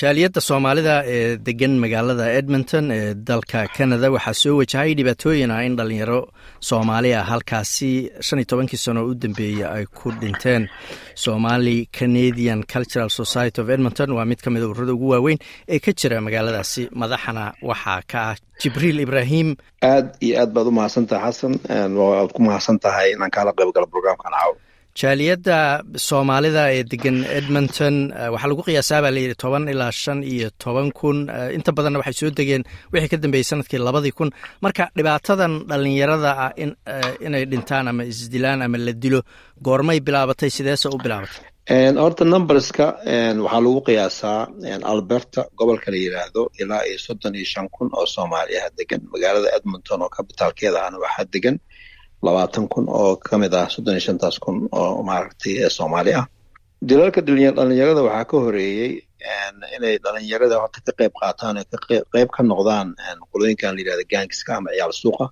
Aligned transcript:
jaaliyadda 0.00 0.40
soomaalida 0.40 0.94
ee 1.14 1.36
degan 1.46 1.74
magaalada 1.84 2.26
edmonton 2.38 2.90
ee 2.96 3.14
dalka 3.28 3.60
canada 3.76 4.08
waxaa 4.16 4.34
soo 4.42 4.54
wajahay 4.60 4.90
dhibaatooyin 4.98 5.50
ah 5.56 5.62
in 5.66 5.76
dhalinyaro 5.78 6.20
soomaaliya 6.68 7.20
halkaasi 7.30 7.90
shan 8.26 8.38
iyo 8.40 8.46
tobankii 8.50 8.76
sano 8.84 9.00
u 9.10 9.14
dambeeyey 9.14 9.64
ay 9.76 9.84
ku 9.98 10.12
dhinteen. 10.20 10.68
Somali 11.14 11.88
canadian 11.98 12.60
cultural 12.72 13.08
society 13.20 13.60
of 13.62 13.68
edmonton 13.70 14.10
waa 14.16 14.24
mid 14.30 14.40
ka 14.44 14.50
mid 14.50 14.62
a 14.62 14.66
ururada 14.68 14.92
ugu 14.92 15.08
waaweyn 15.14 15.38
ee 15.68 15.78
ka 15.78 15.92
jira 15.92 16.20
magaaladaasi. 16.20 16.82
Madaxana 16.92 17.44
waxaa 17.70 18.00
ka 18.12 18.20
ah 18.30 18.36
jibriil 18.60 19.00
ibraahim. 19.00 19.56
Aad 19.82 20.06
iyo 20.20 20.34
aad 20.42 20.50
baad 20.52 20.66
u 20.66 20.70
mahadsantahay 20.78 21.32
xasan. 21.32 21.54
Waad 21.96 22.30
ku 22.36 22.40
mahadsan 22.42 22.78
tahay 22.84 23.08
inaan 23.16 23.30
kaala 23.36 23.52
qayb 23.58 23.72
galo 23.76 23.86
brograamkan 23.92 24.32
caaw 24.36 24.52
jaaliyadda 25.00 25.56
soomaalida 26.08 26.62
ee 26.76 26.82
degan 26.92 27.16
edmonton 27.38 27.94
waxaa 28.34 28.48
lagu 28.52 28.62
qiyaasaa 28.68 29.00
baa 29.04 29.12
layidhi 29.16 29.36
toban 29.44 29.64
ilaa 29.72 29.92
shan 30.02 30.18
iyo 30.34 30.48
toban 30.64 30.88
kun. 30.98 31.18
Inta 31.56 31.70
badanna 31.76 31.98
waxay 32.00 32.16
soo 32.20 32.30
degeen 32.38 32.62
wixii 32.92 33.10
ka 33.12 33.16
dambeeyey 33.24 33.46
sannadkii 33.50 33.80
labadii 33.88 34.14
kun. 34.18 34.30
Marka 34.64 34.84
dhibaatadan 34.96 35.52
dhalinyarada 35.70 36.30
ah 36.44 36.50
inay 37.26 37.44
dhintaan 37.52 37.86
ama 37.90 38.02
isdilaan 38.12 38.60
ama 38.66 38.78
la 38.86 38.92
dilo 39.02 39.20
goormay 39.66 39.98
bilaabatay 40.06 40.50
sideese 40.56 40.86
u 40.94 40.98
bilaabatay. 41.04 41.44
Horta 42.04 42.24
numberska 42.32 42.86
waxaa 43.44 43.60
lagu 43.66 43.80
qiyaasaa 43.88 44.40
alberta 44.92 45.40
gobolka 45.58 45.88
la 45.92 45.98
yidhaahdo 46.04 46.42
ilaa 46.62 46.82
iyo 46.88 46.98
soddon 47.06 47.34
iyo 47.38 47.46
shan 47.52 47.66
kun 47.74 47.88
oo 47.98 48.06
soomaaliyaha 48.14 48.68
degan 48.78 49.00
magaalada 49.12 49.48
edmonton 49.58 49.98
oo 50.04 50.10
kabitaalkeeda 50.16 50.78
ahna 50.86 50.98
waxaa 51.04 51.26
degan 51.34 51.56
labaatan 52.24 52.64
kun 52.72 52.86
oo 53.00 53.16
ka 53.26 53.34
mid 53.42 53.54
ah 53.60 53.68
soddon 53.74 53.94
iyo 53.96 54.04
shantaas 54.06 54.36
kun 54.44 54.56
oo 54.80 55.02
maaragtay 55.08 55.54
soomaali 55.78 56.12
ah 56.20 56.26
dilalka 56.88 57.20
dhalinyarada 57.26 58.02
waxaa 58.08 58.24
ka 58.30 58.36
horeeyey 58.44 58.92
inay 59.76 59.94
dhalinyarada 60.04 60.56
horta 60.62 60.78
ka 60.86 60.92
qayb 60.98 61.12
qaataan 61.20 61.56
qayb 62.14 62.28
ka 62.36 62.42
noqdaan 62.50 62.88
qolooyinkan 63.30 63.72
la 63.74 63.80
yidhahda 63.82 64.04
gangiska 64.12 64.50
ama 64.58 64.70
ciyaal 64.76 64.92
suuqa. 65.02 65.26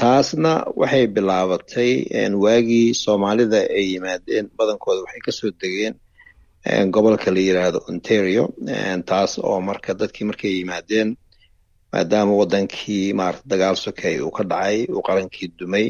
Taasna 0.00 0.52
waxay 0.80 1.04
bilaabatay 1.16 1.92
waagii 2.44 2.88
soomaalida 3.04 3.60
ay 3.78 3.84
yimaadeen 3.94 4.46
badankooda 4.58 5.00
waxay 5.06 5.20
ka 5.26 5.32
soo 5.38 5.50
degeen 5.60 5.94
gobolka 6.94 7.28
la 7.34 7.40
yidhaahdo 7.48 7.78
ontario. 7.90 8.44
Taas 9.10 9.32
oo 9.48 9.58
marka 9.68 9.90
dadkii 10.00 10.24
markay 10.30 10.52
yimaadeen 10.60 11.08
maadaama 11.92 12.32
wadankii 12.40 13.12
maarata 13.18 13.42
dagaal 13.52 13.76
sokeey 13.76 14.16
uu 14.20 14.30
ka 14.36 14.44
dhacay 14.50 14.78
uu 14.94 15.02
qarankii 15.08 15.48
dumay 15.58 15.86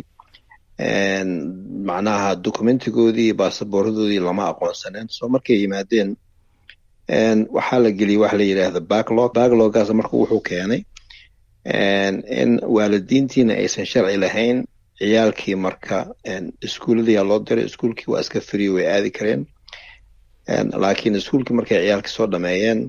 macnaha 1.88 2.34
documentigoodii 2.46 3.24
iyo 3.26 3.34
baasaboorradoodii 3.34 4.20
lama 4.28 4.44
aqoonsaneen 4.52 5.08
soo 5.16 5.28
markay 5.34 5.56
yimaadeen 5.62 6.10
waxaa 7.56 7.78
la 7.84 7.90
geliyey 7.98 8.20
waxa 8.22 8.36
la 8.38 8.44
yidhaahda 8.44 8.80
backlog. 8.80 9.30
Backloggaas 9.34 9.90
marka 10.00 10.16
wuxuu 10.16 10.40
keenay 10.48 10.80
in 12.40 12.50
waalidiintiina 12.76 13.54
aysan 13.62 13.86
sharci 13.92 14.16
lahayn 14.24 14.58
ciyaalkii 14.98 15.54
marka 15.66 15.96
iskuulladiyaa 16.66 17.24
loo 17.28 17.38
diray 17.46 17.64
iskuulkii 17.70 18.08
waa 18.12 18.20
iska 18.20 18.40
free 18.40 18.68
way 18.74 18.86
aadi 18.94 19.10
kareen. 19.10 19.42
Laakiin 20.82 21.14
iskuulkii 21.20 21.54
markay 21.58 21.78
ciyaalkii 21.84 22.12
soo 22.16 22.26
dhameeyeen 22.32 22.80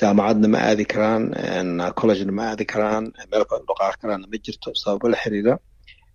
jaamacadna 0.00 0.48
ma 0.54 0.58
aadi 0.68 0.84
karaan 0.92 1.22
collegena 2.00 2.32
ma 2.38 2.44
aadi 2.50 2.64
karaan 2.72 3.04
meel 3.30 3.44
kale 3.50 3.62
dhaqaaqi 3.70 3.96
karaanna 4.02 4.26
ma 4.32 4.36
jirto 4.46 4.68
sababo 4.82 5.06
la 5.12 5.18
xiriira 5.22 5.54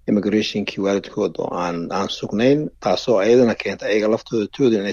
immigrationkii 0.09 0.81
waalidkood 0.86 1.33
oo 1.44 1.49
aan 1.64 1.77
aan 1.98 2.09
sugnayn 2.20 2.59
taasoo 2.83 3.17
ayadana 3.23 3.55
keentay 3.61 3.87
ayaga 3.92 4.08
laftooda 4.14 4.45
toodin 4.55 4.83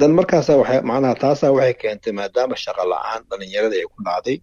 dan 0.00 0.10
markaasa 0.18 0.52
waxay 0.60 0.80
macnaha 0.90 1.14
taasaa 1.24 1.50
waxay 1.56 1.74
keentay 1.82 2.12
maadaama 2.20 2.56
shaqa 2.64 2.82
la'aan 2.92 3.20
dhalinyarada 3.30 3.74
ay 3.80 3.86
ku 3.92 3.98
dhacday 4.08 4.36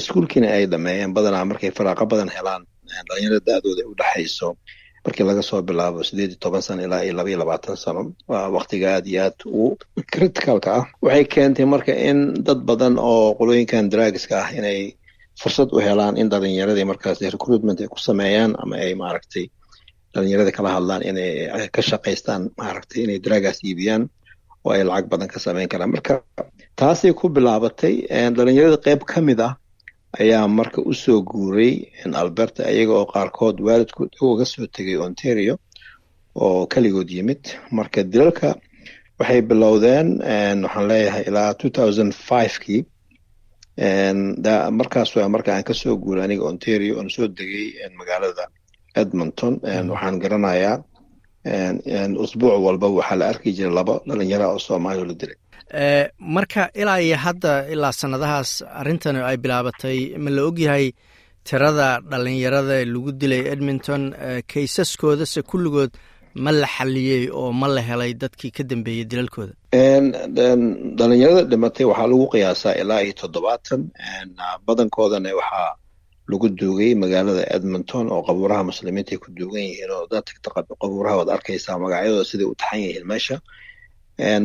iskuulkiina 0.00 0.48
ay 0.56 0.64
dhameeyeen 0.72 1.10
badanaa 1.16 1.44
markay 1.50 1.70
faraaqo 1.78 2.04
badan 2.12 2.28
helaan 2.36 2.62
dhalinyarada 3.08 3.40
da-dooda 3.48 3.80
ay 3.84 3.88
u 3.92 3.94
dhexayso 4.00 4.48
markii 5.04 5.24
laga 5.28 5.42
soo 5.42 5.62
bilaabo 5.68 6.02
sideed 6.08 6.30
iyo 6.32 6.38
toban 6.44 6.62
sano 6.66 6.82
ilaa 6.86 7.02
iyo 7.04 7.12
laba 7.18 7.28
iyo 7.30 7.38
labaatan 7.42 7.76
sano 7.76 8.02
waa 8.30 8.48
waktiga 8.56 8.86
aad 8.96 9.06
iyo 9.06 9.20
aad 9.26 9.38
u 9.46 9.76
criticalka 10.12 10.70
ah. 10.78 10.84
Waxay 11.04 11.24
keentay 11.34 11.66
marka 11.74 11.92
in 12.10 12.18
dad 12.46 12.60
badan 12.68 12.94
oo 12.98 13.34
qolooyinkan 13.38 13.90
dragska 13.92 14.34
ah 14.44 14.48
inay 14.58 14.78
fursad 15.40 15.68
u 15.72 15.78
helaan 15.86 16.16
in 16.20 16.28
dhalinyaradii 16.32 16.84
markaas 16.92 17.18
recruitment 17.36 17.80
ay 17.80 17.88
ku 17.94 17.98
sameeyaan 18.08 18.52
ama 18.62 18.76
ay 18.84 18.94
maaragtay 19.02 19.44
dhalinyarada 20.14 20.52
kala 20.56 20.70
hadlaan 20.76 21.02
inay 21.10 21.30
ka 21.74 21.82
shaqaystaan 21.90 22.42
maaragtay 22.60 22.98
inay 23.04 23.18
dragaas 23.26 23.58
iibiyaan 23.66 24.02
oo 24.64 24.70
ay 24.76 24.82
lacag 24.88 25.06
badan 25.12 25.28
ka 25.32 25.38
sameyn 25.44 25.68
karaan. 25.72 25.90
Marka 25.94 26.14
taasay 26.78 27.12
ku 27.20 27.26
bilaabatay 27.36 27.94
dhalinyarada 28.36 28.78
qayb 28.86 29.02
ka 29.10 29.18
mid 29.28 29.40
ah 29.48 29.52
ayaa 30.20 30.48
marka 30.58 30.80
u 30.90 30.92
soo 30.94 31.20
guuray 31.30 31.74
alberta 32.22 32.62
iyaga 32.74 32.92
oo 33.00 33.06
qaarkood 33.14 33.56
waalidkood 33.66 34.10
uga 34.20 34.44
soo 34.44 34.66
tegay 34.74 34.96
ontario 35.06 35.54
oo 36.34 36.66
keligood 36.72 37.10
yimid. 37.16 37.42
Marka 37.76 38.00
dilalka 38.12 38.48
waxay 39.18 39.40
bilowdeen 39.48 40.08
waxaan 40.64 40.86
leeyahay 40.90 41.24
ilaa 41.28 41.54
two 41.60 41.70
thousand 41.70 42.10
fivekii 42.28 42.80
markaas 44.78 45.10
waa 45.16 45.28
marka 45.28 45.50
aan 45.54 45.64
ka 45.64 45.74
soo 45.74 45.96
guuray 45.96 46.24
aniga 46.24 46.44
ontario 46.44 46.96
oon 46.98 47.10
soo 47.10 47.26
degay 47.28 47.66
magaalada 47.98 48.44
edmonton. 48.94 49.54
Waxaan 49.92 50.18
garanayaa 50.22 50.76
usbuuc 52.24 52.54
walba 52.66 52.86
waxaa 52.98 53.16
la 53.20 53.26
arki 53.32 53.52
jiray 53.56 53.74
laba 53.78 53.94
dhalinyara 54.08 54.46
oo 54.52 54.58
soomaaliya 54.58 55.06
la 55.10 55.14
dilay 55.20 55.36
marka 56.36 56.62
ilaa 56.80 57.00
iyo 57.06 57.16
hadda 57.24 57.52
ilaa 57.72 57.92
sanadahaas 58.00 58.50
arrintan 58.80 59.16
ay 59.16 59.36
bilaabatay 59.44 59.98
ma 60.24 60.30
la 60.36 60.42
ogyahay 60.48 60.86
tirada 61.48 61.88
dhalinyarada 62.10 62.76
lagu 62.92 63.10
dilay 63.20 63.42
edmonton 63.52 64.02
kaysaskoodase 64.52 65.40
kulligood 65.50 65.90
ma 66.44 66.50
la 66.60 66.66
xaliyey 66.76 67.24
oo 67.40 67.52
ma 67.60 67.68
la 67.74 67.80
helay 67.88 68.12
dadkii 68.22 68.50
ka 68.56 68.62
dambeeyey 68.70 69.04
dilalkooda? 69.10 69.52
Dhalinyarada 70.98 71.42
dhimatay 71.50 71.84
waxaa 71.90 72.06
lagu 72.12 72.26
qiyaasaa 72.32 72.74
ilaa 72.82 73.00
iyo 73.04 73.12
toddobaatan. 73.20 73.80
Badankoodana 74.66 75.30
waxaa 75.40 75.72
lagu 76.30 76.46
duugay 76.58 76.92
magaalada 77.02 77.44
edmonton 77.56 78.06
oo 78.14 78.22
qabuuraha 78.28 78.62
muslimiinta 78.70 79.12
ay 79.14 79.18
ku 79.24 79.28
duugan 79.38 79.62
yihiin 79.68 79.90
oo 79.96 80.04
dadka 80.12 80.62
qabuuraha 80.82 81.16
waad 81.20 81.30
arkaysaa 81.36 81.78
magacyadooda 81.84 82.24
siday 82.30 82.46
u 82.46 82.54
taxan 82.60 82.80
yihiin 82.84 83.06
meesha 83.10 83.36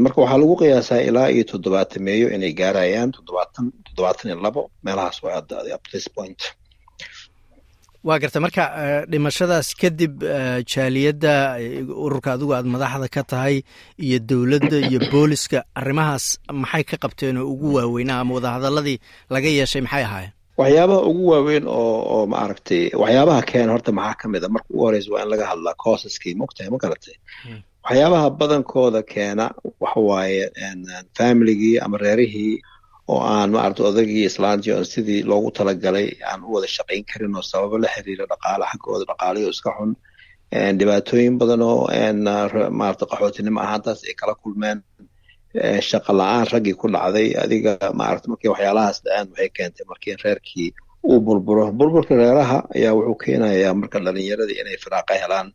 marka 0.04 0.20
waxaa 0.22 0.38
lagu 0.42 0.56
qiyaasaa 0.62 1.02
ilaa 1.10 1.28
iyo 1.36 1.44
toddobaatan 1.52 2.02
meeyo 2.08 2.28
inay 2.36 2.54
gaarayaan 2.60 3.10
toddobaatan 3.16 3.66
toddobaatan 3.86 4.26
iyo 4.32 4.38
labo 4.46 4.62
meelahaas 4.86 5.18
up 5.76 5.84
this 5.94 6.08
point. 6.16 6.40
Waa 8.08 8.20
garta 8.24 8.40
marka 8.46 8.64
dhimashadaas 9.12 9.68
kadib 9.82 10.16
jaaliyadda 10.72 11.34
ururka 12.06 12.30
adigu 12.36 12.54
aad 12.58 12.66
madaxda 12.74 13.08
ka 13.16 13.24
tahay 13.32 13.56
iyo 14.06 14.18
dowladda 14.30 14.78
iyo 14.90 15.00
booliska 15.12 15.60
arrimahaas 15.80 16.26
maxay 16.62 16.84
ka 16.90 16.96
qabteen 17.04 17.38
oo 17.42 17.48
ugu 17.54 17.68
waaweynaa 17.78 18.20
ama 18.24 18.34
wadahadaladii 18.38 18.98
laga 19.34 19.48
yeeshay 19.58 19.82
maxay 19.86 20.04
ahaayeen? 20.08 20.32
Waxyaabaha 20.60 21.02
ugu 21.10 21.24
waaweyn 21.32 21.66
oo 21.68 21.96
oo 22.16 22.22
maaragtay 22.34 22.84
waxyaabaha 23.02 23.42
keena 23.50 23.72
horta 23.74 23.92
maxaa 24.00 24.16
ka 24.22 24.26
mid 24.34 24.44
a 24.44 24.50
marka 24.56 24.68
ugu 24.74 24.84
horeysa 24.86 25.10
waa 25.14 25.22
in 25.24 25.30
laga 25.34 25.46
hadlaa 25.52 25.76
coosaskii 25.84 26.34
mogtahay 26.42 26.70
ma 26.74 26.78
garatay 26.84 27.16
waxyaabaha 27.88 28.30
badankooda 28.40 29.02
keena 29.14 29.46
waxa 29.80 30.00
waaye 30.10 30.44
familigii 31.18 31.80
ama 31.86 31.98
reerihii 31.98 32.62
oo 33.10 33.20
aan 33.22 33.50
maarata 33.52 33.84
odagii 33.90 34.26
islaantii 34.30 34.74
oon 34.74 34.86
sidii 34.86 35.24
loogu 35.24 35.52
talagalay 35.52 36.08
aan 36.30 36.44
u 36.44 36.54
wada 36.56 36.68
shaqayn 36.68 37.04
karin 37.12 37.36
oo 37.36 37.42
sababo 37.42 37.78
la 37.78 37.88
xiriira 37.96 38.26
dhaqaale 38.32 38.66
xaggooda 38.72 39.06
dhaqaalayo 39.10 39.50
iska 39.56 39.72
xun. 39.78 39.92
Dhibaatooyin 40.80 41.36
badan 41.40 41.62
oo 41.62 41.88
maarata 42.80 43.06
qaxootinimo 43.12 43.60
ahaantaas 43.66 44.00
ay 44.10 44.14
kala 44.20 44.36
kulmeen. 44.42 44.80
Shaqa 45.90 46.12
la'aan 46.20 46.46
raggii 46.54 46.76
ku 46.82 46.88
dhacday 46.96 47.28
adiga 47.44 47.72
maarata 48.00 48.26
markii 48.32 48.50
waxyaalahaas 48.54 48.98
da'aan 49.06 49.28
waxay 49.32 49.50
keentay 49.58 49.86
markii 49.92 50.16
reerkii 50.24 50.70
uu 51.10 51.20
burburo. 51.26 51.72
Burburka 51.72 52.14
reeraha 52.22 52.60
ayaa 52.76 52.94
wuxuu 52.98 53.16
keenayaa 53.24 53.74
marka 53.80 53.98
dhalinyaradii 54.06 54.60
inay 54.62 54.78
firaaqa 54.84 55.14
helaan 55.24 55.48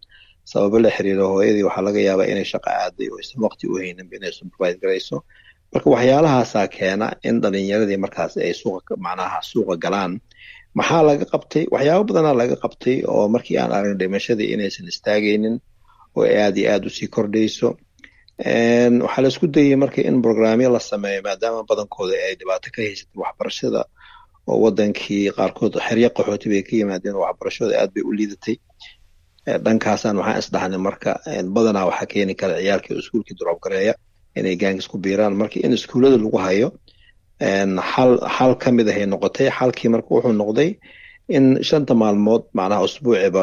sababo 0.51 0.77
la 0.85 0.91
xiriira 0.97 1.25
hooyadii 1.33 1.65
waxaa 1.69 1.85
laga 1.87 2.01
yaabaa 2.09 2.29
inay 2.33 2.45
shaqa 2.53 2.71
aaday 2.85 3.09
oo 3.13 3.19
aysan 3.21 3.41
waqti 3.47 3.65
u 3.71 3.75
haynin 3.81 4.09
inay 4.17 4.33
supervise 4.39 4.79
garayso. 4.83 5.17
Marka 5.73 5.89
waxyaalahaasaa 5.95 6.67
keena 6.77 7.07
in 7.29 7.37
dhalinyaradii 7.43 7.97
markaas 8.05 8.33
ay 8.47 8.55
suuqa 8.61 8.93
macnaha 9.07 9.39
suuqa 9.51 9.75
galaan. 9.85 10.13
Maxaa 10.79 11.03
laga 11.09 11.25
qabtay? 11.33 11.65
Waxyaabo 11.75 12.05
badanaa 12.09 12.35
laga 12.41 12.57
qabtay 12.65 12.97
oo 13.13 13.25
markii 13.35 13.57
aan 13.61 13.73
aragn 13.77 13.99
dhimashadii 14.01 14.49
inaysan 14.55 14.87
istaagaynin 14.93 15.57
oo 16.17 16.25
aad 16.43 16.57
iyo 16.61 16.69
aad 16.75 16.85
u 16.87 16.91
sii 16.97 17.09
kordhayso. 17.15 17.69
Waxaa 19.05 19.23
la 19.23 19.29
isku 19.33 19.47
dayay 19.55 19.77
marka 19.77 20.01
in 20.09 20.17
brograamyo 20.23 20.69
la 20.73 20.81
sameeyo 20.81 21.21
maadaama 21.27 21.61
badankooda 21.69 22.15
ay 22.27 22.35
dhibaato 22.41 22.69
ka 22.75 22.81
haysatay 22.83 23.19
waxbarashada 23.25 23.81
oo 24.51 24.57
wadankii 24.65 25.31
qaarkood 25.37 25.75
xeryo 25.87 26.09
qaxooti 26.17 26.47
bay 26.53 26.63
ka 26.67 26.73
yimaadeen 26.77 27.15
oo 27.17 27.25
aad 27.29 27.91
bay 27.95 28.03
u 28.03 28.13
liidatay 28.19 28.57
dhankaasaan 29.47 30.17
waxaan 30.21 30.39
isdhahnay 30.43 30.79
marka 30.89 31.11
badanaa 31.55 31.87
waxaa 31.91 32.07
keeni 32.13 32.35
kara 32.41 32.55
ciyaalkii 32.63 32.97
iskuulkii 33.03 33.37
duroobgareeya 33.39 33.95
inay 34.39 34.57
gaangis 34.57 34.89
ku 34.89 34.99
biiraan. 34.99 35.35
Marka 35.41 35.61
in 35.65 35.73
iskuullada 35.73 36.17
lagu 36.17 36.39
hayo 36.39 36.69
xal 37.41 38.13
xal 38.37 38.53
ka 38.63 38.71
mid 38.77 38.89
ahay 38.89 39.07
noqotay. 39.07 39.49
Xalkii 39.59 39.89
marka 39.95 40.09
wuxuu 40.15 40.33
noqday 40.43 40.71
in 41.29 41.45
shanta 41.69 41.95
maalmood 41.95 42.43
macnaha 42.55 42.83
usbuuciba 42.87 43.43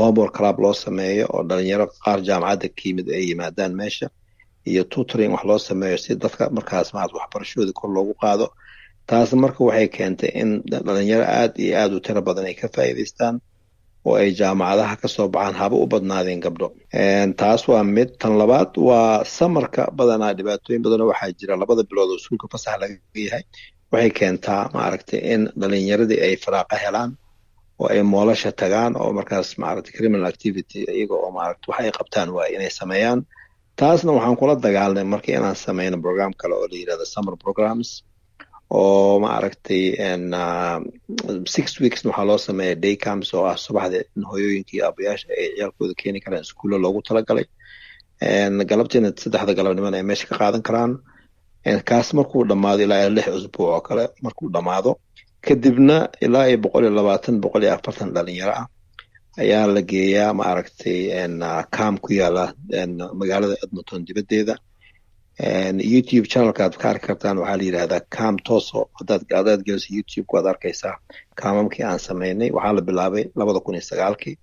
homework 0.00 0.32
club 0.36 0.56
loo 0.60 0.72
sameeyo 0.74 1.26
oo 1.34 1.42
dhalinyaro 1.48 1.86
qaar 2.04 2.18
jaamacadda 2.28 2.68
ka 2.68 2.82
yimid 2.84 3.06
ay 3.16 3.22
yimaadaan 3.30 3.72
meesha 3.80 4.06
iyo 4.70 4.82
tutoring 4.84 5.32
wax 5.32 5.44
loo 5.44 5.58
sameeyo 5.58 5.96
si 5.98 6.14
dadka 6.22 6.50
markaas 6.50 6.88
maad 6.94 7.10
waxbarashadooda 7.18 7.72
kor 7.78 7.90
loogu 7.94 8.14
qaado. 8.22 8.46
Taas 9.06 9.32
marka 9.32 9.60
waxay 9.68 9.88
keentay 9.96 10.30
in 10.40 10.50
dhalinyaro 10.86 11.24
aad 11.40 11.52
iyo 11.64 11.74
aad 11.82 11.92
u 11.96 12.00
tiro 12.00 12.20
badan 12.22 12.46
ay 12.50 12.54
ka 12.60 12.68
faa'iidaystaan 12.74 13.34
oo 14.08 14.14
ay 14.20 14.30
jaamacadaha 14.40 14.94
ka 15.02 15.08
soo 15.14 15.28
baxaan 15.34 15.56
haba 15.60 15.76
u 15.76 15.86
badnaadeen 15.92 16.40
gabdho 16.44 16.68
taas 17.40 17.62
waa 17.70 17.84
mid. 17.96 18.08
Tan 18.20 18.32
labaad 18.40 18.70
waa 18.88 19.24
samarka 19.36 19.82
badanaa 19.98 20.32
dhibaatooyin 20.38 20.82
badanoo 20.86 21.08
waxaa 21.12 21.32
jira. 21.38 21.54
Labada 21.62 21.82
bilood 21.88 22.10
oo 22.12 22.18
iskuulka 22.20 22.46
fasax 22.52 22.74
laga 22.82 22.94
yahay 23.26 23.44
waxay 23.92 24.10
keentaa 24.18 24.62
maaragtay 24.76 25.20
in 25.34 25.42
dhalinyaradii 25.60 26.20
ay 26.26 26.34
faraaqa 26.44 26.76
helaan 26.84 27.10
oo 27.80 27.86
ay 27.94 28.02
moolasha 28.12 28.50
tagaan 28.60 28.92
oo 29.02 29.10
markaas 29.18 29.48
maaragtay 29.62 29.92
criminal 29.96 30.26
activity 30.32 30.78
iyaga 30.96 31.14
oo 31.22 31.30
maaragta 31.38 31.66
wax 31.70 31.78
ay 31.84 31.90
qabtaan 31.98 32.28
waaye 32.36 32.50
inay 32.56 32.70
sameeyaan. 32.80 33.20
Taasna 33.80 34.10
waxaan 34.16 34.36
kula 34.40 34.54
dagaalnay 34.66 35.04
marka 35.12 35.28
inaan 35.38 35.56
sameyno 35.66 35.96
program 36.04 36.32
kale 36.40 36.54
oo 36.58 36.66
la 36.70 36.76
yiraahdo 36.80 37.04
summer 37.14 37.34
programs 37.44 37.88
oo 38.70 39.18
maaragtay 39.24 39.84
six 41.54 41.66
weeks 41.80 42.04
waxaa 42.04 42.24
loo 42.28 42.38
sameeya 42.38 42.74
day 42.84 42.96
camps 43.04 43.34
oo 43.34 43.44
ah 43.52 43.56
subaxda 43.56 43.98
in 44.16 44.22
hooyooyinka 44.30 44.70
iyo 44.74 44.84
aabayaasha 44.86 45.28
ay 45.40 45.46
ciyaalkooda 45.56 45.94
keeni 46.00 46.20
karaan 46.24 46.42
iskuulla 46.46 46.76
loogu 46.84 47.00
talagalay. 47.08 47.46
Galabtiina 48.70 49.08
saddexda 49.22 49.52
galabnimona 49.58 49.96
ay 50.00 50.02
meesha 50.08 50.26
ka 50.30 50.36
qaadan 50.40 50.62
karaan. 50.68 50.92
Kaas 51.88 52.08
markuu 52.16 52.44
dhammaado 52.48 52.82
ilaa 52.86 53.08
lix 53.16 53.26
usbuuc 53.38 53.68
oo 53.74 53.80
kale 53.88 54.04
markuu 54.24 54.48
dhammaado. 54.54 54.90
Kadibna 55.44 55.96
ilaa 56.24 56.46
iyo 56.48 56.58
boqol 56.64 56.84
iyo 56.84 56.92
labaatan 56.98 57.40
boqol 57.42 57.62
iyo 57.64 57.72
afartan 57.74 58.10
dhalinyaro 58.14 58.52
ah 58.60 58.66
ayaa 59.42 59.66
la 59.74 59.82
geeyaa 59.90 60.32
maaragtay 60.40 60.98
cam 61.74 61.94
ku 62.04 62.10
yaalla 62.20 62.44
magaalada 63.20 63.54
edmonton 63.64 64.00
dibaddeeda 64.06 64.54
youtube 65.40 66.26
channelka 66.28 66.64
aad 66.64 66.76
ka 66.76 66.90
arki 66.90 67.06
kartaan 67.06 67.38
waxaa 67.38 67.56
la 67.56 67.62
yidhahdaa 67.64 68.00
cam 68.16 68.36
toso. 68.38 68.88
Hadaad 69.00 69.22
hadaad 69.30 69.60
geliso 69.66 69.88
youtube 69.94 70.26
waad 70.32 70.46
arkaysaa 70.46 70.96
kaamamkii 71.40 71.84
aan 71.84 71.98
sameynay 71.98 72.50
waxaa 72.50 72.72
la 72.76 72.80
bilaabay 72.82 73.24
labada 73.36 73.60
kun 73.60 73.74
iyo 73.74 73.82
sagaalkii. 73.82 74.36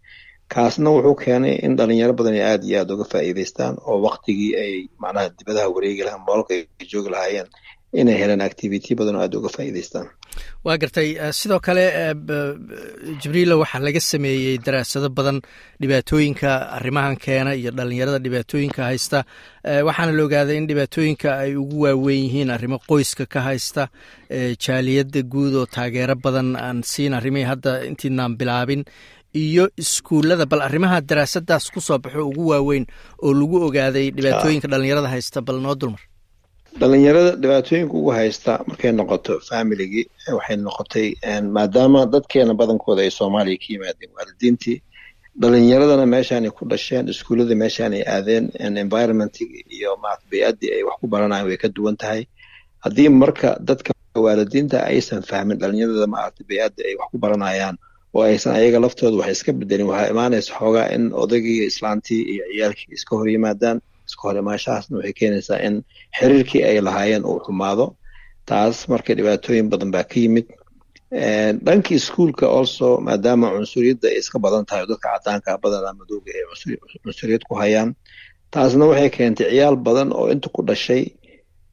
Kaasna 0.48 0.90
wuxuu 0.90 1.16
keenay 1.16 1.56
in 1.66 1.76
dhalinyaro 1.78 2.14
badan 2.14 2.34
ay 2.34 2.44
aad 2.44 2.64
iyo 2.64 2.80
aad 2.80 2.92
uga 2.92 3.04
faa'iidaystaan 3.12 3.76
oo 3.86 4.02
waktigii 4.08 4.56
ay 4.56 4.74
macnaha 5.00 5.30
dibadaha 5.38 5.68
wareegi 5.76 6.04
lahaan 6.04 6.24
moolka 6.28 6.54
ay 6.54 6.64
joogi 6.92 7.10
lahaayeen 7.10 7.48
inay 8.02 8.18
heleen 8.22 8.42
activity 8.50 8.92
badan 9.00 9.16
oo 9.16 9.24
aad 9.26 9.36
uga 9.40 9.50
faa'iidaystaan. 9.56 10.08
Waa 10.66 10.78
gartay 10.82 11.10
sidoo 11.40 11.60
kale 11.68 11.86
jibriilo 13.22 13.56
waxaa 13.62 13.80
laga 13.86 14.00
sameeyey 14.12 14.58
daraasado 14.66 15.10
badan 15.18 15.38
dhibaatooyinka 15.82 16.50
arrimahan 16.78 17.16
keena 17.26 17.52
iyo 17.60 17.72
dhalinyarada 17.78 18.20
dhibaatooyinka 18.26 18.82
haysta. 18.90 19.20
Waxaana 19.88 20.12
la 20.18 20.24
ogaaday 20.28 20.58
in 20.62 20.68
dhibaatooyinka 20.70 21.30
ay 21.44 21.52
ugu 21.62 21.78
waaweyn 21.86 22.24
yihiin 22.26 22.50
arrimo 22.56 22.78
qoyska 22.90 23.26
ka 23.34 23.40
haysta 23.48 23.84
jaaliyadda 24.66 25.22
guud 25.34 25.54
oo 25.62 25.66
taageero 25.76 26.16
badan 26.26 26.56
aan 26.68 26.84
siin 26.92 27.14
arrimihii 27.20 27.50
hadda 27.52 27.72
intiinaan 27.90 28.34
bilaabin 28.40 28.84
iyo 29.44 29.64
iskuullada. 29.84 30.46
Bal 30.52 30.62
arrimaha 30.68 31.02
daraasadaas 31.10 31.66
ku 31.74 31.80
soo 31.88 31.98
baxo 32.04 32.22
ugu 32.30 32.44
waaweyn 32.52 32.86
oo 33.24 33.32
lagu 33.40 33.58
ogaaday 33.68 34.08
dhibaatooyinka 34.18 34.68
dhalinyarada 34.74 35.10
haysta 35.16 35.40
bal 35.48 35.60
noo 35.66 35.76
dulmar 35.82 36.02
dhalinyarada 36.80 37.32
dhibaatooyinka 37.42 37.94
ugu 38.00 38.12
haysta 38.18 38.54
markay 38.68 38.92
noqoto 39.00 39.34
familigii 39.50 40.06
waxay 40.38 40.58
noqotay 40.68 41.08
maadaama 41.56 42.02
dadkeena 42.14 42.54
badankooda 42.60 43.02
ay 43.06 43.12
soomaaliya 43.20 43.58
ka 43.62 43.68
yimaadeen 43.74 44.12
waalidiintii 44.18 44.78
dhalinyaradana 45.42 46.06
meeshaanay 46.14 46.52
ku 46.58 46.64
dhasheen 46.72 47.06
iskuullada 47.14 47.56
meeshaanay 47.64 48.02
aadeen 48.16 48.46
environmentigii 48.84 49.64
iyo 49.78 49.92
bay-addii 50.32 50.72
ay 50.76 50.84
wax 50.88 50.96
ku 51.02 51.08
baranayan 51.14 51.46
way 51.48 51.58
ka 51.58 51.68
duwan 51.76 51.96
tahay. 52.02 52.22
Haddii 52.84 53.10
marka 53.10 53.50
dadka 53.68 53.92
waalidiinta 54.26 54.78
aysan 54.92 55.22
fahmin 55.30 55.58
dhalinyarada 55.62 56.08
maaragta 56.14 56.44
bay-adda 56.50 56.82
ay 56.90 56.96
wax 57.00 57.08
ku 57.12 57.18
baranayaan 57.24 57.76
oo 58.16 58.24
aysan 58.24 58.52
ayaga 58.60 58.80
laftooda 58.84 59.16
wax 59.22 59.32
iska 59.32 59.52
bedelin 59.60 59.88
waxaa 59.92 60.12
imaanaysa 60.14 60.52
xoogaa 60.60 60.88
in 60.96 61.04
odaygii 61.24 61.66
islaantii 61.72 62.22
iyo 62.34 62.44
ciyaalkii 62.54 62.92
iska 62.98 63.12
hor 63.18 63.30
yimaadaan 63.30 63.78
iska 64.08 64.22
hor 64.28 64.36
imaashahaasna 64.44 64.94
waxay 64.98 65.14
keenaysaa 65.20 65.60
in 65.68 65.76
xiriirkii 66.18 66.62
ay 66.70 66.78
lahaayeen 66.88 67.24
uu 67.32 67.40
xumaado. 67.46 67.86
Taas 68.50 68.76
marka 68.92 69.12
dhibaatooyin 69.18 69.68
badan 69.72 69.92
baa 69.96 70.04
ka 70.12 70.18
yimid. 70.24 70.48
Dhanka 71.66 71.92
iskuolka 71.96 72.46
also 72.58 72.88
maadaama 73.08 73.48
cunsuriyadda 73.56 74.08
ay 74.12 74.18
iska 74.22 74.38
badan 74.46 74.66
tahay 74.70 74.86
dadka 74.90 75.08
cadaanka 75.14 75.52
badanaa 75.64 75.94
madooga 76.00 76.30
ay 76.38 76.44
cunsuriyad 77.04 77.44
ku 77.50 77.54
hayaan. 77.62 77.90
Taasna 78.54 78.86
waxay 78.92 79.10
keentay 79.16 79.48
ciyaal 79.52 79.76
badan 79.88 80.10
oo 80.20 80.28
inta 80.34 80.50
ku 80.56 80.62
dhashay 80.70 81.04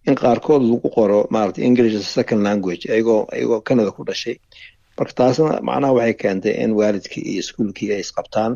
in 0.07 0.15
qaarkood 0.23 0.63
lagu 0.71 0.89
qoro 0.97 1.21
maarata 1.35 1.61
english 1.69 1.97
second 2.17 2.41
language 2.49 2.85
ayagoo 2.93 3.27
ayagoo 3.35 3.61
canada 3.69 3.91
ku 3.97 4.03
dhashay. 4.09 4.37
Marka 4.99 5.13
taasna 5.19 5.61
macnaha 5.69 5.93
waxay 5.99 6.15
keentay 6.23 6.55
in 6.63 6.71
waalidkii 6.79 7.23
iyo 7.31 7.41
iskuolkii 7.43 7.89
ay 7.95 8.01
isqabtaan 8.05 8.53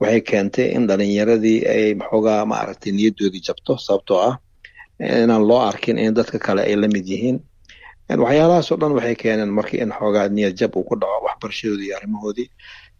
waxay 0.00 0.20
keentay 0.28 0.66
in 0.76 0.86
dhalinyaradii 0.88 1.58
ay 1.74 1.94
maxoogaa 2.00 2.44
maaragtay 2.52 2.92
niyaddoodii 2.92 3.42
jabto 3.48 3.72
sababtoo 3.86 4.20
ah 4.28 4.34
inaan 5.24 5.44
loo 5.48 5.60
arkin 5.70 5.98
in 5.98 6.14
dadka 6.14 6.38
kale 6.46 6.62
ay 6.68 6.76
la 6.82 6.88
mid 6.94 7.06
yihiin. 7.12 7.38
Waxyaalahaas 8.24 8.68
oo 8.72 8.76
dhan 8.80 8.92
waxay 8.98 9.14
keeneen 9.22 9.50
marka 9.58 9.76
in 9.82 9.90
xoogaa 9.98 10.28
niyad 10.36 10.54
jab 10.60 10.72
uu 10.76 10.84
ku 10.88 10.94
dhaco 11.00 11.18
waxbarashadoodii 11.26 11.86
iyo 11.88 11.96
arrimahoodii. 11.98 12.48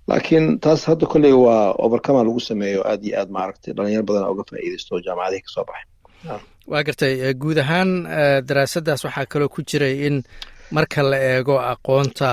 Laakiin 0.09 0.47
taas 0.61 0.85
hadda 0.89 1.07
kolley 1.13 1.33
waa 1.33 1.73
overcoma 1.85 2.23
lagu 2.25 2.41
sameeyo 2.41 2.81
aad 2.91 3.03
iyo 3.05 3.17
aad 3.21 3.31
maaragtay 3.37 3.73
dhalinyaro 3.77 4.05
badan 4.09 4.31
uga 4.33 4.43
faa'iidaysto 4.51 4.91
oo 4.95 5.01
jaamacadihii 5.07 5.45
ka 5.47 5.51
soo 5.55 5.65
baxay. 5.69 6.41
Waa 6.71 6.83
gartay 6.87 7.35
guud 7.43 7.59
ahaan 7.65 7.91
daraasaddaas 8.49 9.05
waxaa 9.05 9.27
kaloo 9.33 9.49
ku 9.55 9.61
jiray 9.69 9.95
in 10.07 10.17
marka 10.77 11.03
la 11.11 11.19
eego 11.33 11.57
aqoonta 11.73 12.31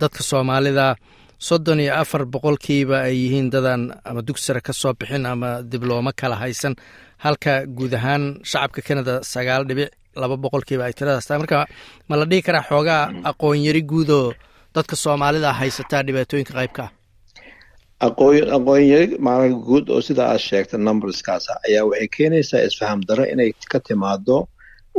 dadka 0.00 0.22
soomaalida 0.30 0.86
soddon 1.46 1.80
iyo 1.84 1.92
afar 2.02 2.22
boqolkiiba 2.34 2.96
ay 3.08 3.14
yihiin 3.22 3.48
dadan 3.54 3.82
ama 4.08 4.20
dugsare 4.28 4.60
ka 4.66 4.72
soo 4.72 4.92
bixin 5.00 5.26
ama 5.26 5.50
diblooma 5.70 6.12
kala 6.20 6.36
haysan. 6.42 6.74
Halka 7.24 7.66
guud 7.66 7.92
ahaan 7.98 8.22
shacabka 8.50 8.80
canada 8.86 9.14
sagaal 9.32 9.62
dhibic 9.68 9.90
laba 10.20 10.36
boqolkiiba 10.44 10.84
ay 10.88 10.92
tiradaas 10.98 11.26
tahay. 11.26 11.40
Marka 11.42 11.58
ma 12.08 12.14
la 12.20 12.24
dhihi 12.30 12.42
karaa 12.46 12.64
xoogaa 12.70 13.02
aqoon 13.30 13.58
yari 13.66 13.82
guudoo 13.90 14.32
dadka 14.74 14.94
soomaalida 15.04 15.50
haysataa 15.60 16.02
dhibaatooyinka 16.06 16.52
qaybka? 16.58 16.84
Ah 18.02 18.06
aqoon 18.08 18.36
aqoon 18.56 18.82
yari 18.92 19.14
maana 19.26 19.46
guud 19.68 19.86
oo 19.94 20.00
sida 20.08 20.22
aad 20.32 20.42
sheegta 20.48 20.76
numberskaasa 20.86 21.52
ayaa 21.66 21.84
waxay 21.90 22.08
keenaysaa 22.16 22.62
isfaham 22.68 23.00
daro 23.08 23.24
inay 23.32 23.50
ka 23.72 23.78
timaado 23.86 24.36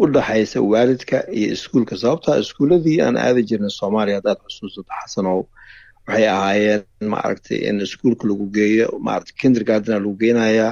u 0.01 0.03
dhaxaysa 0.15 0.57
waalidka 0.71 1.17
iyo 1.37 1.47
iskuulka. 1.55 1.93
Sababtaa 2.03 2.35
iskuuladii 2.43 2.97
aan 3.05 3.15
aadi 3.25 3.41
jirnay 3.49 3.71
soomaaliya 3.79 4.17
haddaad 4.19 4.39
xusuusato 4.47 4.91
xasanow 5.01 5.39
waxay 6.09 6.27
ahaayeen 6.35 6.81
maaragtay 7.13 7.57
in 7.69 7.77
iskuulka 7.85 8.23
lagu 8.29 8.45
geeyo 8.57 8.87
maaragtay 9.07 9.35
kindergartena 9.41 9.97
lagu 10.03 10.13
geynayaa 10.23 10.71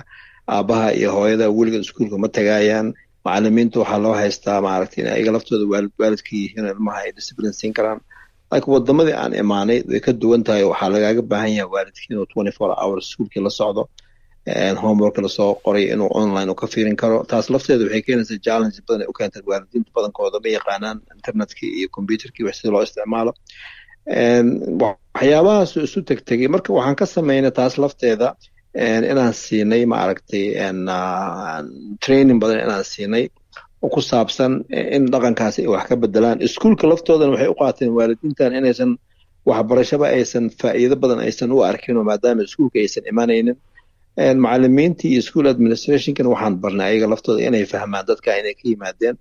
aabaha 0.56 0.88
iyo 1.00 1.10
hooyada 1.16 1.46
weligood 1.58 1.84
iskuulka 1.88 2.18
ma 2.24 2.28
tagaayaan. 2.38 2.88
Macalimiinta 3.26 3.78
waxaa 3.82 4.00
loo 4.04 4.14
haystaa 4.22 4.60
maaragtay 4.68 5.00
in 5.04 5.08
ayaga 5.16 5.32
laftooda 5.36 5.66
waalid 5.72 5.92
waalidka 6.02 6.30
yihiin 6.40 6.66
ilmaha 6.74 7.00
ay 7.06 7.12
discipline 7.18 7.54
siin 7.60 7.74
karaan. 7.78 8.00
Laakiin 8.52 8.74
wadamadii 8.76 9.16
aan 9.22 9.34
imaanay 9.44 9.80
way 9.92 10.00
ka 10.06 10.12
duwan 10.22 10.42
tahay 10.48 10.64
waxaa 10.72 10.90
lagaaga 10.96 11.22
baahan 11.32 11.52
yahay 11.58 11.72
waalidkii 11.76 12.10
inuu 12.14 12.26
twenty 12.34 12.52
four 12.58 12.70
hours 12.82 13.06
iskuulkii 13.10 13.44
la 13.48 13.50
socdo 13.60 13.84
homework 14.84 15.18
la 15.26 15.30
soo 15.38 15.52
qoray 15.66 15.86
inuu 15.94 16.08
online 16.22 16.54
ka 16.56 16.68
fiirin 16.74 16.96
karo. 17.02 17.18
Taas 17.32 17.50
lafteeda 17.54 17.84
waxay 17.86 18.02
keenaysaa 18.08 18.40
challenge 18.48 18.78
badan 18.88 19.02
ay 19.04 19.08
u 19.12 19.14
keentay 19.20 19.42
waalidiinta 19.52 19.90
badankooda 19.96 20.38
ma 20.44 20.50
yaqaanaan 20.58 20.98
internetkii 21.16 21.70
iyo 21.80 21.88
computerkii 21.98 22.44
wax 22.48 22.56
sida 22.62 22.72
loo 22.74 22.84
isticmaalo 22.88 23.32
waxyaabahaas 24.08 25.72
isu 25.88 26.00
tegtegay 26.10 26.48
marka 26.54 26.70
waxaan 26.78 26.96
ka 27.00 27.06
samaynay 27.16 27.52
taas 27.60 27.74
lafteeda 27.84 28.28
inaan 29.12 29.34
siinay 29.44 29.84
maaragtay 29.94 30.46
training 32.04 32.40
badan 32.42 32.60
inaan 32.66 32.86
siinay 32.94 33.26
ku 33.94 34.02
saabsan 34.12 34.52
in 34.96 35.04
dhaqankaasi 35.14 35.60
ay 35.64 35.70
wax 35.74 35.84
ka 35.90 35.96
bedelaan 36.04 36.38
iskuulka 36.48 36.86
laftoodana 36.92 37.32
waxay 37.36 37.50
u 37.54 37.60
qaateen 37.62 37.92
waalidiintan 37.98 38.52
inaysan 38.60 38.92
waxbarashaba 39.50 40.06
aysan 40.18 40.46
faa'iido 40.60 40.96
badan 41.04 41.20
aysan 41.28 41.50
u 41.56 41.58
arkin 41.70 41.98
oo 42.00 42.04
maadaama 42.10 42.42
iskuulka 42.48 42.78
aysan 42.84 43.04
imanaynin. 43.12 43.58
Macalimiintii 44.44 45.10
iyo 45.14 45.22
school 45.28 45.46
administrationkana 45.54 46.30
waxaan 46.34 46.56
barnay 46.64 46.86
ayaga 46.92 47.08
laftooda 47.14 47.42
inay 47.48 47.66
fahmaan 47.74 48.06
dadka 48.10 48.30
inay 48.40 48.54
ka 48.60 48.64
yimaadeen. 48.72 49.16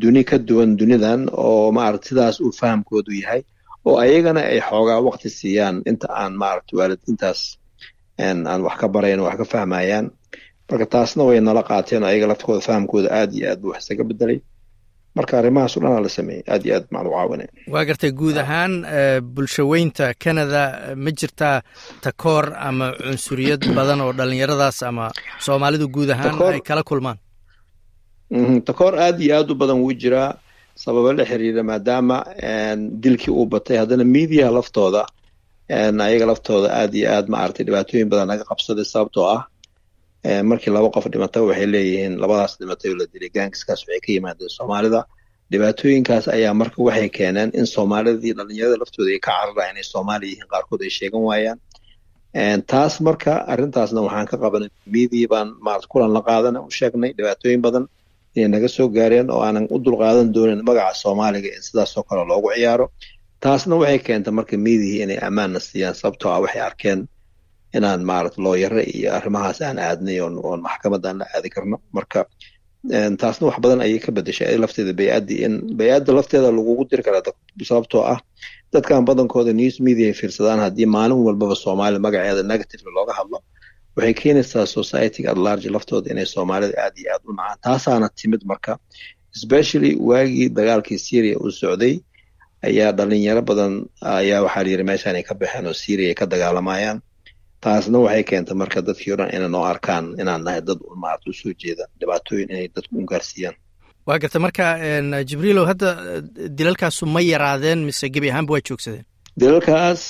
Duni 0.00 0.22
ka 0.30 0.36
duwan 0.48 0.70
dunidan 0.80 1.20
oo 1.44 1.70
maaragta 1.76 2.06
sidaas 2.08 2.36
uu 2.44 2.52
fahamkoodu 2.60 3.12
yahay 3.22 3.40
oo 3.88 3.96
ayagana 4.04 4.40
ay 4.52 4.60
xoogaa 4.68 5.00
waqti 5.08 5.28
siiyaan. 5.38 5.76
Inta 5.90 6.06
aan 6.22 6.32
maaragta 6.40 6.72
waalidiintaas 6.78 7.40
aan 8.20 8.60
wax 8.66 8.76
ka 8.80 8.86
barayn 8.94 9.20
wax 9.26 9.36
ka 9.40 9.44
fahmayaan. 9.52 10.06
Marka 10.70 10.86
taasna 10.94 11.22
way 11.28 11.40
nala 11.40 11.62
qaateen 11.70 12.04
ayaga 12.08 12.26
laftkooda 12.30 12.60
fahamkooda 12.68 13.08
aad 13.18 13.30
iyo 13.36 13.46
aad 13.50 13.60
buu 13.60 13.70
wax 13.74 13.82
isaga 13.84 14.04
bedelay 14.10 14.38
marka 15.16 15.34
arrimahaas 15.38 15.76
o 15.76 15.80
dhan 15.80 15.92
aa 15.96 16.00
la 16.00 16.08
sameeyey 16.08 16.44
aad 16.52 16.62
iyo 16.66 16.74
aad 16.78 16.86
maan 16.92 17.06
u 17.06 17.10
caawinay. 17.16 17.48
Waa 17.74 17.84
gartay 17.88 18.12
guud 18.20 18.36
ahaan 18.44 18.72
bulshaweynta 19.34 20.14
canada 20.24 20.62
ma 21.04 21.10
jirtaa 21.18 21.56
takoor 22.04 22.44
ama 22.68 22.86
cunsuriyad 23.04 23.62
badan 23.76 24.00
oo 24.04 24.12
dhalinyaradaas 24.18 24.78
ama 24.88 25.06
soomaalidu 25.44 25.86
guud 25.94 26.10
ahaan 26.14 26.40
ay 26.54 26.60
kala 26.68 26.82
kulmaan? 26.90 27.18
Takoor 28.64 28.94
aad 28.98 29.20
iyo 29.20 29.36
aad 29.38 29.50
u 29.50 29.54
badan 29.54 29.78
wuu 29.84 29.92
jiraa 29.92 30.30
sababo 30.74 31.12
la 31.12 31.24
xiriira 31.30 31.62
maadaama 31.70 32.16
dilkii 33.02 33.32
uu 33.40 33.46
batay 33.46 33.76
haddana 33.82 34.04
mediaha 34.16 34.50
laftooda 34.58 35.02
ayaga 36.06 36.26
laftooda 36.32 36.68
aad 36.80 36.92
iyo 36.98 37.06
aad 37.16 37.26
maaragtay 37.34 37.64
dhibaatooyin 37.68 38.08
badan 38.12 38.28
naga 38.32 38.44
qabsaday 38.50 38.84
sababtoo 38.94 39.26
ah 39.36 39.42
markii 40.50 40.72
laba 40.76 40.88
qof 40.94 41.04
dhimata 41.12 41.38
waxay 41.48 41.66
leeyihiin 41.74 42.14
labadaas 42.22 42.52
dhimatay 42.60 42.88
oo 42.92 42.96
la 43.00 43.06
dilay 43.12 43.30
gaangiskaas 43.36 43.80
waxay 43.86 44.00
ka 44.04 44.10
yimaadeen 44.16 44.50
soomaalida. 44.58 45.00
Dhibaatooyinkaas 45.52 46.24
ayaa 46.36 46.54
marka 46.60 46.78
waxay 46.88 47.08
keeneen 47.18 47.50
in 47.58 47.66
soomaalidii 47.74 48.32
dhalinyarada 48.38 48.76
laftooda 48.82 49.10
ay 49.14 49.20
ka 49.26 49.32
carara 49.38 49.64
inay 49.70 49.84
soomaali 49.92 50.24
yihiin 50.30 50.48
qaarkood 50.52 50.80
ay 50.86 50.90
sheegan 50.98 51.22
waayaan. 51.28 51.58
Taas 52.70 52.94
marka 53.06 53.32
arrintaasna 53.52 54.00
waxaan 54.06 54.26
ka 54.30 54.36
qabanay 54.44 54.70
media 54.94 55.26
baan 55.32 55.48
kulan 55.92 56.10
la 56.16 56.20
qaadana 56.28 56.58
u 56.66 56.70
sheegnay 56.78 57.10
dhibaatooyin 57.18 57.60
badan 57.66 57.84
inay 58.36 58.48
naga 58.54 58.68
soo 58.76 58.88
gaareen 58.96 59.28
oo 59.34 59.40
aanan 59.46 59.66
u 59.74 59.76
dulqaadan 59.84 60.28
doonin 60.34 60.60
magaca 60.68 60.94
soomaaliga 61.02 61.48
in 61.56 61.62
sidaasoo 61.66 62.02
kale 62.08 62.22
loogu 62.30 62.48
ciyaaro. 62.56 62.86
Taasna 63.42 63.74
waxay 63.80 63.98
keentay 64.06 64.32
marka 64.38 64.54
miidihii 64.66 65.02
inay 65.04 65.18
ammaanna 65.28 65.58
siiyaan 65.66 65.94
sababtoo 66.00 66.30
ah 66.34 66.40
waxay 66.44 66.62
arkeen 66.68 67.00
inaan 67.76 68.00
maarata 68.10 68.38
looyare 68.44 68.82
iyo 68.96 69.08
arrimahaas 69.18 69.58
aan 69.66 69.78
aadnay 69.88 70.18
oon 70.24 70.60
maxkamadaan 70.66 71.16
la 71.20 71.26
aadi 71.36 71.48
karno. 71.54 71.76
Marka 71.96 72.20
taasna 73.20 73.44
wax 73.48 73.56
badan 73.64 73.80
ayay 73.84 73.98
ka 74.04 74.10
bedeshay 74.16 74.56
lafteeda 74.62 74.92
bay-addii 75.00 75.40
in 75.46 75.54
bay-adda 75.78 76.10
lafteeda 76.18 76.48
lagugu 76.58 76.84
diri 76.90 77.02
karaa 77.06 77.22
sababtoo 77.70 78.02
ah 78.12 78.18
dadkan 78.72 79.04
badankooda 79.08 79.52
news 79.60 79.76
media 79.86 80.06
ay 80.10 80.14
fiirsadaan 80.20 80.60
haddii 80.66 80.86
maalin 80.96 81.18
walbaba 81.26 81.54
soomaali 81.64 81.98
magaceeda 82.06 82.42
negatively 82.52 82.90
looga 82.98 83.12
hadlo 83.18 83.38
waxay 83.96 84.14
keenaysaa 84.22 84.66
societyga 84.76 85.28
at 85.32 85.38
large 85.46 85.66
laftooda 85.76 86.08
inay 86.12 86.26
soomaalida 86.34 86.74
aad 86.84 86.94
iyo 87.00 87.08
aad 87.14 87.22
u 87.30 87.32
nacaan. 87.38 87.58
Taasaana 87.66 88.08
timid 88.20 88.42
marka 88.50 88.72
especially 89.36 89.92
waagii 90.10 90.48
dagaalkii 90.58 90.98
syria 91.08 91.36
uu 91.44 91.50
socday 91.60 91.94
ayaa 92.68 92.92
dhalinyaro 92.98 93.42
badan 93.50 93.72
ayaa 94.20 94.40
waxaa 94.46 94.64
layidhi 94.66 94.84
meeshaan 94.90 95.16
ay 95.18 95.24
ka 95.28 95.34
baxeen 95.40 95.66
oo 95.70 95.74
syria 95.84 96.08
ay 96.10 96.14
ka 96.20 96.26
dagaalamayaan 96.32 96.98
taasna 97.64 97.98
waxay 98.06 98.24
keentay 98.30 98.56
marka 98.62 98.78
dadkii 98.88 99.12
o 99.14 99.16
dhan 99.20 99.30
inay 99.36 99.48
noo 99.54 99.64
arkaan 99.72 100.04
inaan 100.22 100.42
nahay 100.46 100.60
dad 100.68 100.78
un 100.90 100.98
maarata 101.04 101.30
u 101.30 101.52
jeeda 101.62 101.84
dhibaatooyin 102.00 102.48
inay 102.52 102.68
dadku 102.76 102.94
un 103.00 103.06
gaarsiiyaan. 103.12 103.56
Waa 104.06 104.18
garta 104.22 104.38
marka 104.46 104.64
jibriilow 105.28 105.66
hadda 105.70 105.88
dilalkaasu 106.58 107.04
ma 107.14 107.20
yaraadeen 107.32 107.80
mise 107.88 108.06
gebi 108.14 108.28
ahaanba 108.30 108.52
waa 108.54 108.64
joogsadeen 108.68 109.04
dilalkaas 109.40 110.02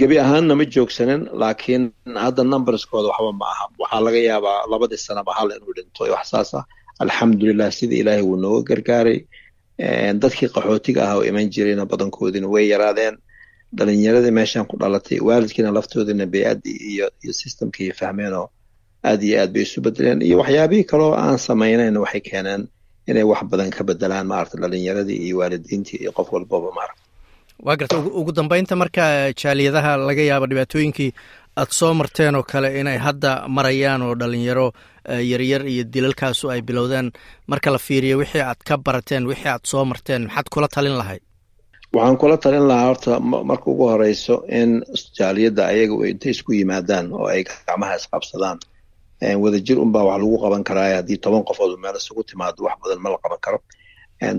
gebi 0.00 0.16
ahaanna 0.24 0.54
ma 0.60 0.64
joogsanin 0.74 1.22
laakiin 1.42 1.84
hadda 2.24 2.42
numberskooda 2.52 3.08
waxba 3.12 3.32
ma 3.40 3.46
aha. 3.52 3.64
Waxaa 3.82 4.00
laga 4.06 4.20
yaabaa 4.30 4.66
labadii 4.72 5.00
sanaba 5.06 5.32
hal 5.38 5.48
inuu 5.56 5.72
dhinto. 5.76 6.02
Wax 6.14 6.26
saas 6.32 6.54
ah 6.54 6.64
alxamdulilah 7.02 7.70
sida 7.78 7.94
ilaahay 8.00 8.22
wuu 8.28 8.36
nooga 8.44 8.62
gargaaray. 8.70 9.18
Dadkii 10.22 10.48
qaxootiga 10.54 11.00
ah 11.10 11.16
oo 11.18 11.22
iman 11.30 11.50
jirayna 11.54 11.84
badankoodina 11.90 12.46
way 12.54 12.64
yaraadeen. 12.72 13.16
Dhalinyaradii 13.76 14.30
meeshan 14.38 14.64
ku 14.70 14.76
dhalatay 14.78 15.18
waalidkiina 15.28 15.70
laftoodina 15.76 16.26
bay-addii 16.32 16.78
iyo 16.92 17.06
iyo 17.24 17.32
systemkii 17.32 17.90
fahmeen 17.98 18.32
oo 18.40 18.48
aad 19.04 19.22
iyo 19.22 19.36
aad 19.42 19.50
bay 19.52 19.62
isu 19.66 19.80
bedeleen 19.86 20.22
iyo 20.22 20.38
waxyaabihii 20.40 20.84
kaleo 20.90 21.12
aan 21.18 21.38
samaynayn 21.38 21.96
waxay 22.04 22.20
keeneen 22.28 22.62
inay 23.10 23.22
wax 23.30 23.42
badan 23.50 23.70
ka 23.76 23.82
bedelaan 23.84 24.26
maarata 24.30 24.56
dhalinyaradii 24.62 25.18
iyo 25.26 25.36
waalidiintii 25.42 25.98
iyo 26.02 26.12
qof 26.16 26.28
walbaba 26.32 26.70
maarata 26.78 27.02
waa 27.64 27.76
garta 27.76 27.98
ugu 27.98 28.32
dambeynta 28.32 28.76
marka 28.76 29.32
jaaliyadaha 29.42 29.96
laga 30.08 30.22
yaabo 30.30 30.46
dhibaatooyinkii 30.50 31.10
aad 31.60 31.70
soo 31.78 31.94
marteen 31.94 32.34
oo 32.34 32.42
kale 32.42 32.68
inay 32.80 32.98
hadda 32.98 33.48
marayaan 33.48 34.02
oo 34.02 34.14
dhalinyaro 34.14 34.72
yaryar 35.30 35.62
iyo 35.72 35.84
dilalkaasu 35.84 36.50
ay 36.50 36.60
bilowdeen 36.62 37.12
marka 37.46 37.70
la 37.70 37.78
fiiriyo 37.78 38.18
wixii 38.18 38.40
aad 38.50 38.60
ka 38.68 38.76
barateen 38.78 39.26
wixii 39.26 39.48
aad 39.54 39.64
soo 39.64 39.84
marteen 39.84 40.22
maxaad 40.26 40.48
kula 40.52 40.68
talin 40.68 40.96
lahayd? 41.00 41.22
Waxaan 41.94 42.16
kula 42.20 42.36
talin 42.36 42.66
lahaa 42.68 42.86
horta 42.88 43.20
marka 43.20 43.66
ugu 43.70 43.84
horeyso 43.88 44.44
in 44.48 44.82
jaaliyadda 45.18 45.62
ayaga 45.72 45.94
intay 46.10 46.30
isku 46.34 46.52
yimaadaan 46.52 47.12
oo 47.12 47.26
ay 47.26 47.42
gacmaha 47.48 47.94
isqabsadaan. 47.96 48.58
Wadajir 49.42 49.78
unbaa 49.80 50.04
wax 50.08 50.18
lagu 50.20 50.36
qaban 50.42 50.64
karaa 50.68 50.96
haddii 50.96 51.16
toban 51.24 51.42
qofood 51.48 51.72
meel 51.82 51.96
isugu 51.96 52.22
timaado 52.28 52.60
wax 52.66 52.76
badan 52.82 53.00
ma 53.04 53.08
la 53.10 53.18
qaban 53.24 53.38
karo 53.44 53.58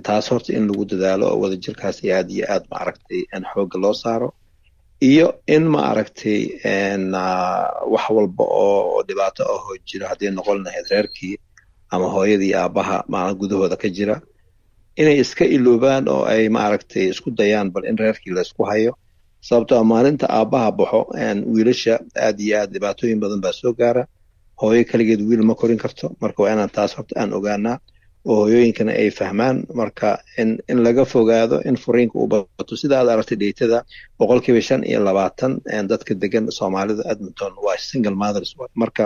taas 0.04 0.26
horta 0.32 0.54
in 0.58 0.68
lagu 0.70 0.86
dadaalo 0.92 1.26
oo 1.32 1.40
wadajirkaas 1.44 1.98
aad 2.18 2.30
iyo 2.36 2.46
aad 2.54 2.64
maaragtay 2.74 3.22
xoogga 3.54 3.78
loo 3.84 3.94
saaro 3.94 4.30
iyo 5.10 5.28
in 5.56 5.64
maaragtay 5.76 6.42
wax 7.94 8.06
walba 8.16 8.44
oo 8.44 9.04
dhibaato 9.08 9.44
ahoo 9.54 9.76
jiro 9.88 10.06
hadday 10.12 10.32
noqon 10.38 10.64
lahayd 10.66 10.88
reerkii 10.92 11.36
ama 11.94 12.08
hooyadii 12.16 12.54
aabaha 12.62 12.98
maala 13.08 13.34
gudahooda 13.40 13.76
ka 13.82 13.88
jira 13.90 14.16
inay 15.02 15.18
iska 15.24 15.46
iloobaan 15.46 16.06
oo 16.14 16.24
ay 16.34 16.50
maaragtay 16.50 17.04
isku 17.14 17.30
dayaan 17.40 17.70
bal 17.74 17.86
in 17.86 17.98
reerkii 17.98 18.34
laysku 18.38 18.64
hayo. 18.72 18.94
Sababtoo 19.48 19.84
maalinta 19.84 20.26
aabbaha 20.30 20.72
baxo 20.80 21.00
wiilasha 21.54 21.94
aad 22.26 22.40
iyo 22.46 22.56
aad 22.62 22.70
dhibaatooyin 22.74 23.20
badan 23.22 23.42
baa 23.44 23.54
soo 23.54 23.74
gaara. 23.80 24.04
Hooyo 24.62 24.84
keligeed 24.90 25.22
wiil 25.22 25.44
ma 25.50 25.56
korin 25.56 25.78
karto. 25.78 26.06
Marka 26.22 26.44
waa 26.44 26.54
inaan 26.54 26.70
taas 26.76 26.92
horta 26.98 27.14
aan 27.22 27.34
ogaanaa 27.38 27.78
oo 28.32 28.38
hooyooyinkana 28.44 28.92
ay 29.02 29.10
fahmaan. 29.20 29.58
Marka 29.80 30.10
in 30.42 30.50
in 30.72 30.78
laga 30.86 31.04
fogaado 31.14 31.58
in 31.70 31.76
furiinka 31.84 32.16
uu 32.22 32.28
bato 32.34 32.74
sida 32.82 32.96
aad 33.00 33.10
aragtay 33.14 33.38
dheytada 33.42 33.78
boqolkiiba 34.20 34.62
shan 34.68 34.82
iyo 34.90 35.00
labaatan 35.08 35.52
dadka 35.92 36.12
degan 36.24 36.46
soomaalida 36.58 37.04
edmonton 37.12 37.54
waa 37.66 37.78
single 37.90 38.16
mothers 38.24 38.52
marka 38.82 39.06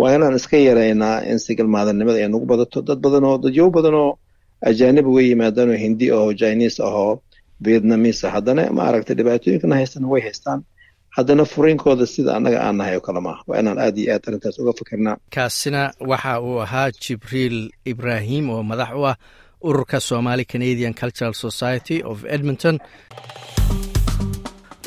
waa 0.00 0.10
inaan 0.16 0.36
iska 0.40 0.56
yareynaa 0.68 1.16
in 1.30 1.38
single 1.46 1.68
mothernimada 1.76 2.18
ay 2.24 2.28
nagu 2.34 2.46
badato. 2.52 2.78
Dad 2.88 2.98
badan 3.04 3.24
oo 3.30 3.36
dadyow 3.44 3.68
badan 3.76 3.94
oo 4.02 4.10
ajaaniba 4.68 5.10
way 5.16 5.24
yimaadaan 5.30 5.70
oo 5.74 5.78
hindi 5.86 6.06
ahoo 6.16 6.32
chinese 6.40 6.78
ahoo 6.88 7.12
vietnamese 7.66 8.26
haddana 8.34 8.62
maaragtay 8.78 9.14
dhibaatooyinkana 9.18 9.74
haystana 9.80 10.06
way 10.12 10.22
haystaan 10.26 10.60
haddana 11.16 11.44
furiinkooda 11.52 12.06
sida 12.06 12.30
annaga 12.36 12.58
aan 12.66 12.76
nahay 12.78 12.96
oo 12.96 13.00
kale 13.06 13.20
maaha 13.26 13.42
waa 13.48 13.58
inaan 13.60 13.78
aad 13.84 13.96
iyo 13.98 14.12
aad 14.14 14.22
arrintaas 14.28 14.58
uga 14.58 14.72
fikirnaa 14.78 15.16
kaasina 15.34 15.80
waxa 16.10 16.40
uu 16.40 16.58
ahaa 16.66 16.90
jibriil 17.02 17.58
ibraahim 17.92 18.50
oo 18.50 18.62
madax 18.70 18.90
u 19.00 19.06
ah 19.10 19.16
ururka 19.68 20.00
somali 20.00 20.44
canadian 20.44 20.94
cultural 21.00 21.32
society 21.46 22.02
of 22.10 22.24
edmonton. 22.36 22.78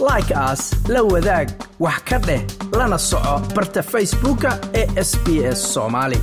Like 0.10 0.32
aas 0.36 0.62
la 0.94 1.02
wadaag 1.14 1.48
wax 1.80 2.00
ka 2.10 2.18
dheh 2.28 2.42
lana 2.78 2.98
soco 3.10 3.36
barta 3.56 3.82
facebooka 3.94 4.52
ee 4.80 4.86
sb 5.10 5.26
s 5.58 5.60
somaali 5.74 6.20